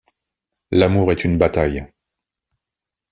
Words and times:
L'amour 0.71 1.11
est 1.11 1.25
une 1.25 1.37
bataille. 1.37 1.85